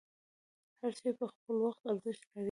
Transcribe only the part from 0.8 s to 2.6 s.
شی په خپل وخت ارزښت لري.